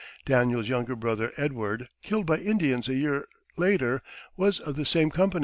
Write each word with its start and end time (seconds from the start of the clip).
Daniel's 0.25 0.67
younger 0.67 0.95
brother 0.95 1.31
Edward, 1.37 1.87
killed 2.01 2.25
by 2.25 2.37
Indians 2.39 2.89
a 2.89 2.95
year 2.95 3.27
later, 3.55 4.01
was 4.35 4.59
of 4.59 4.75
the 4.75 4.83
same 4.83 5.11
company. 5.11 5.39